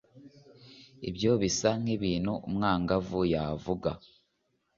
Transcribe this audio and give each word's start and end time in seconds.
Ibyo 1.09 1.31
bisa 1.41 1.69
nkikintu 1.81 2.33
umwangavu 2.47 3.19
yavuga. 3.33 3.91